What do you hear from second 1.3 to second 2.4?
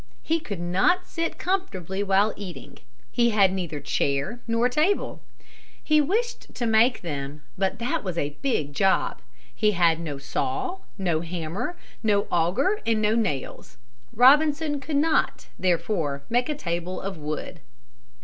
comfortably while